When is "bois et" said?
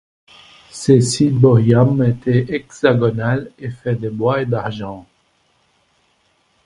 4.09-4.47